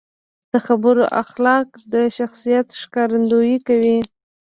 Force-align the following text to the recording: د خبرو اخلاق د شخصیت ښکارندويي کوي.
د 0.51 0.53
خبرو 0.65 1.03
اخلاق 1.23 1.67
د 1.93 1.95
شخصیت 2.17 2.67
ښکارندويي 2.81 3.57
کوي. 3.67 3.97